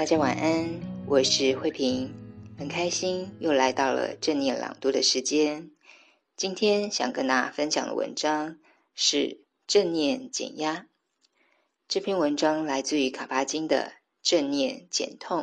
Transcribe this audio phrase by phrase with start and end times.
[0.00, 2.14] 大家晚安，我是慧萍，
[2.56, 5.70] 很开心又来到了正念朗读的时间。
[6.38, 8.58] 今天想跟大家分享的文章
[8.94, 9.16] 是
[9.66, 10.74] 《正念减压》。
[11.86, 13.92] 这篇文章来自于卡巴金的
[14.22, 15.42] 《正念减痛》，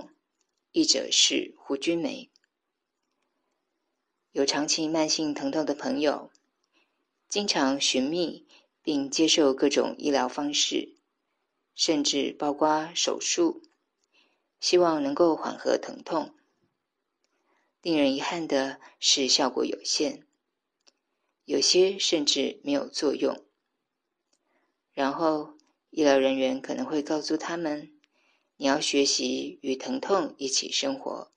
[0.72, 2.32] 译者是胡君梅。
[4.32, 6.32] 有长期慢性疼痛的朋友，
[7.30, 8.48] 经常寻觅
[8.82, 10.96] 并接受各种医疗方式，
[11.76, 13.62] 甚至包括手术。
[14.60, 16.34] 希望能够缓和疼痛。
[17.82, 20.26] 令人遗憾的是，效果有限，
[21.46, 23.46] 有些甚至没有作用。
[24.94, 25.58] 然后，
[25.90, 27.98] 医疗人员可能会告诉他们
[28.58, 31.32] ：“你要学习与疼痛一起生活。”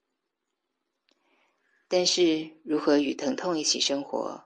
[1.89, 4.45] 但是，如何与疼痛一起生活？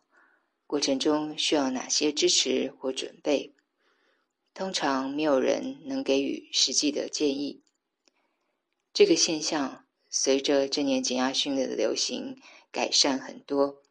[0.67, 3.55] 过程中需要哪些支持或准备？
[4.53, 7.64] 通常没有人能给予实际的建议。
[8.95, 13.83] 这个现象随着正念减压训练的流行改善很多。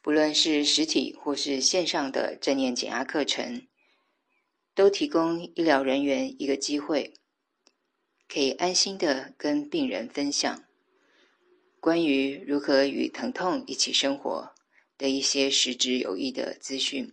[0.00, 3.66] 不论是实体或是线上的正念减压课程，
[4.74, 7.12] 都提供医疗人员一个机会，
[8.26, 10.64] 可以安心的跟病人分享
[11.78, 14.54] 关于如何与疼痛一起生活
[14.96, 17.12] 的一些实质有益的资讯。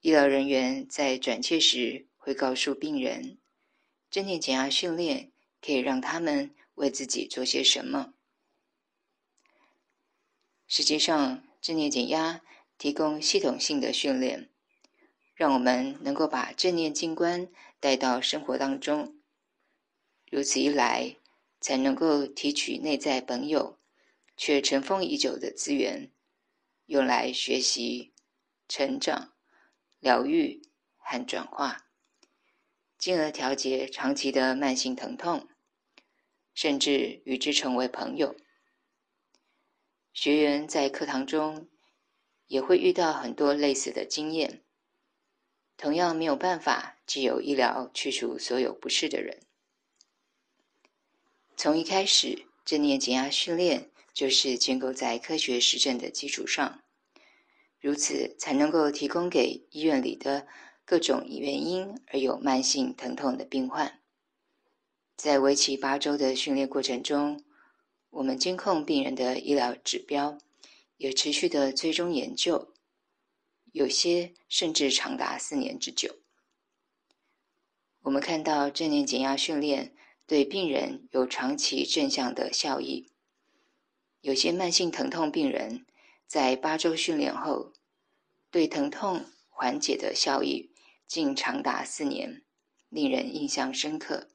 [0.00, 3.38] 医疗人员在转介时会告诉病人。
[4.10, 8.14] 正念减压训练可以让他们为自己做些什么？
[10.66, 12.42] 实际上，正念减压
[12.76, 14.50] 提供系统性的训练，
[15.34, 17.48] 让我们能够把正念静观
[17.80, 19.20] 带到生活当中。
[20.30, 21.16] 如此一来，
[21.60, 23.78] 才能够提取内在本有
[24.36, 26.12] 却尘封已久的资源，
[26.86, 28.12] 用来学习、
[28.68, 29.32] 成长、
[29.98, 30.62] 疗愈
[30.96, 31.87] 和转化。
[32.98, 35.48] 进而调节长期的慢性疼痛，
[36.52, 38.36] 甚至与之成为朋友。
[40.12, 41.68] 学员在课堂中
[42.48, 44.64] 也会遇到很多类似的经验，
[45.76, 49.40] 同样没有办法借由医疗去除所有不适的人。
[51.56, 56.82] 从一开始，正念减压训练就是建构在科学实证的基础上，
[57.78, 60.48] 如此才能够提供给医院里的。
[60.88, 64.00] 各种原因而有慢性疼痛的病患，
[65.18, 67.44] 在为期八周的训练过程中，
[68.08, 70.38] 我们监控病人的医疗指标，
[70.96, 72.72] 也持续的追踪研究，
[73.72, 76.16] 有些甚至长达四年之久。
[78.00, 79.94] 我们看到正念减压训练
[80.26, 83.10] 对病人有长期正向的效益，
[84.22, 85.84] 有些慢性疼痛病人
[86.26, 87.74] 在八周训练后，
[88.50, 90.70] 对疼痛缓解的效益。
[91.08, 92.42] 竟长达四年，
[92.90, 94.28] 令人印象深刻。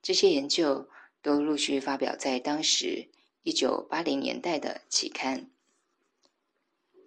[0.00, 0.88] 这些研究
[1.20, 3.10] 都陆续发表在当时
[3.42, 5.50] 一九八零年代的期刊。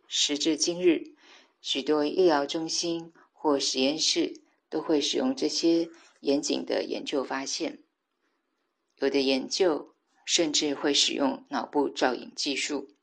[0.08, 1.16] 时至今日，
[1.62, 7.84] 许多医疗中心或实验室都会使用这些严谨的研究发现。
[8.98, 12.96] 有的研究甚至会使用脑部造影技术。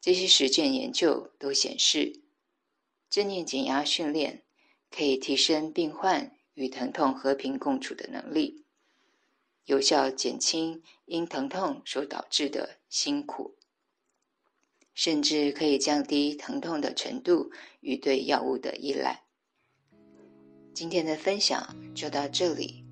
[0.00, 2.22] 这些实践研究都显示，
[3.10, 4.44] 正念减压训练。
[4.90, 8.64] 可以提升病患与疼痛和平共处的能力，
[9.64, 13.54] 有效减轻因疼痛所导致的辛苦，
[14.94, 19.24] 甚至可以降低疼痛的程度与对药物的依赖。
[20.74, 22.84] 今天的分享就到这里，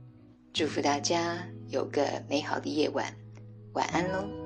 [0.53, 3.17] 祝福大家有个美好的夜晚，
[3.73, 4.46] 晚安喽。